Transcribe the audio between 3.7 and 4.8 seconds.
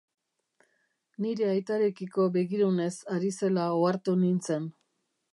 ohartu nintzen.